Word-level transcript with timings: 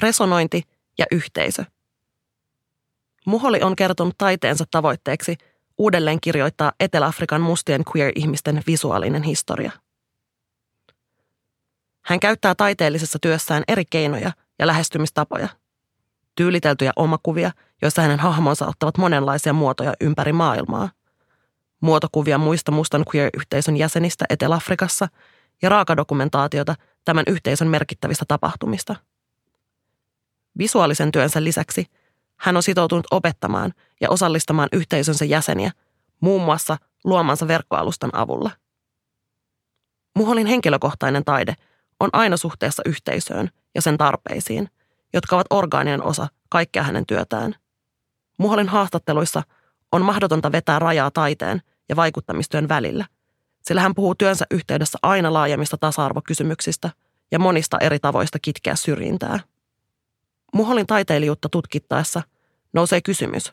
resonointi 0.00 0.62
ja 0.98 1.06
yhteisö. 1.10 1.64
Muholi 3.26 3.62
on 3.62 3.76
kertonut 3.76 4.14
taiteensa 4.18 4.64
tavoitteeksi 4.70 5.36
uudelleen 5.78 6.20
kirjoittaa 6.20 6.72
Etelä-Afrikan 6.80 7.40
mustien 7.40 7.82
queer-ihmisten 7.94 8.62
visuaalinen 8.66 9.22
historia. 9.22 9.70
Hän 12.04 12.20
käyttää 12.20 12.54
taiteellisessa 12.54 13.18
työssään 13.22 13.62
eri 13.68 13.84
keinoja 13.84 14.32
ja 14.58 14.66
lähestymistapoja. 14.66 15.48
Tyyliteltyjä 16.36 16.92
omakuvia, 16.96 17.50
joissa 17.82 18.02
hänen 18.02 18.18
hahmonsa 18.18 18.66
ottavat 18.66 18.98
monenlaisia 18.98 19.52
muotoja 19.52 19.94
ympäri 20.00 20.32
maailmaa. 20.32 20.90
Muotokuvia 21.80 22.38
muista 22.38 22.72
mustan 22.72 23.04
queer-yhteisön 23.14 23.76
jäsenistä 23.76 24.24
Etelä-Afrikassa 24.30 25.08
ja 25.62 25.68
raakadokumentaatiota 25.68 26.74
tämän 27.04 27.24
yhteisön 27.26 27.68
merkittävistä 27.68 28.24
tapahtumista. 28.28 28.96
Visuaalisen 30.60 31.12
työnsä 31.12 31.44
lisäksi 31.44 31.86
hän 32.36 32.56
on 32.56 32.62
sitoutunut 32.62 33.06
opettamaan 33.10 33.72
ja 34.00 34.10
osallistamaan 34.10 34.68
yhteisönsä 34.72 35.24
jäseniä, 35.24 35.72
muun 36.20 36.42
muassa 36.42 36.76
luomansa 37.04 37.48
verkkoalustan 37.48 38.10
avulla. 38.12 38.50
Muholin 40.16 40.46
henkilökohtainen 40.46 41.24
taide 41.24 41.54
on 42.00 42.10
aina 42.12 42.36
suhteessa 42.36 42.82
yhteisöön 42.86 43.50
ja 43.74 43.82
sen 43.82 43.98
tarpeisiin, 43.98 44.68
jotka 45.12 45.36
ovat 45.36 45.46
orgaaninen 45.50 46.02
osa 46.02 46.28
kaikkea 46.48 46.82
hänen 46.82 47.06
työtään. 47.06 47.54
Muholin 48.38 48.68
haastatteluissa 48.68 49.42
on 49.92 50.04
mahdotonta 50.04 50.52
vetää 50.52 50.78
rajaa 50.78 51.10
taiteen 51.10 51.62
ja 51.88 51.96
vaikuttamistyön 51.96 52.68
välillä, 52.68 53.04
sillä 53.62 53.80
hän 53.80 53.94
puhuu 53.94 54.14
työnsä 54.14 54.46
yhteydessä 54.50 54.98
aina 55.02 55.32
laajemmista 55.32 55.76
tasa-arvokysymyksistä 55.76 56.90
ja 57.32 57.38
monista 57.38 57.78
eri 57.78 57.98
tavoista 57.98 58.38
kitkeä 58.42 58.76
syrjintää. 58.76 59.40
Muholin 60.54 60.86
taiteilijuutta 60.86 61.48
tutkittaessa 61.48 62.22
nousee 62.72 63.00
kysymys, 63.00 63.52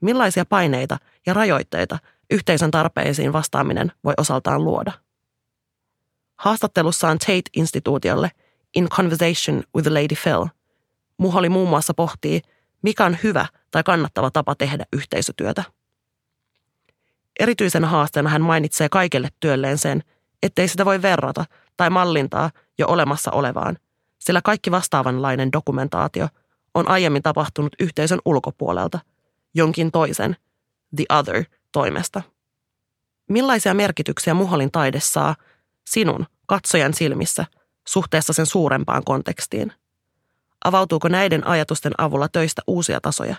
millaisia 0.00 0.44
paineita 0.44 0.98
ja 1.26 1.34
rajoitteita 1.34 1.98
yhteisön 2.30 2.70
tarpeisiin 2.70 3.32
vastaaminen 3.32 3.92
voi 4.04 4.14
osaltaan 4.16 4.64
luoda. 4.64 4.92
Haastattelussaan 6.36 7.18
Tate-instituutiolle 7.18 8.30
In 8.76 8.88
Conversation 8.88 9.62
with 9.76 9.88
Lady 9.88 10.14
Phil, 10.22 10.46
Muholi 11.16 11.48
muun 11.48 11.68
muassa 11.68 11.94
pohtii, 11.94 12.42
mikä 12.82 13.04
on 13.04 13.16
hyvä 13.22 13.46
tai 13.70 13.82
kannattava 13.82 14.30
tapa 14.30 14.54
tehdä 14.54 14.84
yhteisötyötä. 14.92 15.64
Erityisen 17.40 17.84
haasteena 17.84 18.30
hän 18.30 18.42
mainitsee 18.42 18.88
kaikelle 18.88 19.28
työlleen 19.40 19.78
sen, 19.78 20.02
ettei 20.42 20.68
sitä 20.68 20.84
voi 20.84 21.02
verrata 21.02 21.44
tai 21.76 21.90
mallintaa 21.90 22.50
jo 22.78 22.86
olemassa 22.88 23.30
olevaan, 23.30 23.78
sillä 24.20 24.40
kaikki 24.42 24.70
vastaavanlainen 24.70 25.52
dokumentaatio 25.52 26.28
on 26.74 26.88
aiemmin 26.88 27.22
tapahtunut 27.22 27.72
yhteisön 27.80 28.18
ulkopuolelta, 28.24 28.98
jonkin 29.54 29.92
toisen, 29.92 30.36
the 30.96 31.04
other, 31.08 31.44
toimesta. 31.72 32.22
Millaisia 33.28 33.74
merkityksiä 33.74 34.34
Muholin 34.34 34.70
taide 34.70 35.00
saa 35.00 35.36
sinun, 35.86 36.26
katsojan 36.46 36.94
silmissä, 36.94 37.46
suhteessa 37.88 38.32
sen 38.32 38.46
suurempaan 38.46 39.04
kontekstiin? 39.04 39.72
Avautuuko 40.64 41.08
näiden 41.08 41.46
ajatusten 41.46 41.92
avulla 41.98 42.28
töistä 42.28 42.62
uusia 42.66 43.00
tasoja? 43.00 43.36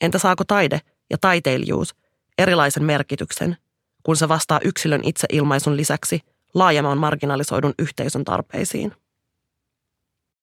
Entä 0.00 0.18
saako 0.18 0.44
taide 0.44 0.80
ja 1.10 1.18
taiteilijuus 1.18 1.94
erilaisen 2.38 2.84
merkityksen, 2.84 3.56
kun 4.02 4.16
se 4.16 4.28
vastaa 4.28 4.60
yksilön 4.64 5.00
itseilmaisun 5.04 5.76
lisäksi 5.76 6.20
laajemman 6.54 6.98
marginalisoidun 6.98 7.74
yhteisön 7.78 8.24
tarpeisiin? 8.24 8.94